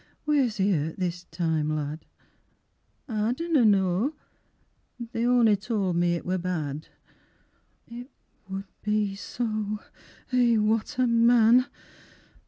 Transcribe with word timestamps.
Wheers 0.25 0.57
he 0.57 0.71
hurt 0.71 0.97
this 0.97 1.25
time, 1.25 1.69
lad? 1.75 2.07
I 3.07 3.33
dunna 3.33 3.63
know, 3.63 4.15
They 4.97 5.23
on'y 5.27 5.55
towd 5.55 5.93
me 5.95 6.15
it 6.15 6.25
wor 6.25 6.39
bad 6.39 6.87
It 7.85 8.09
would 8.49 8.65
be 8.81 9.13
so! 9.15 9.77
Eh, 10.33 10.57
what 10.57 10.97
a 10.97 11.05
man! 11.05 11.67